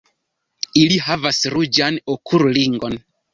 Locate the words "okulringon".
2.15-2.99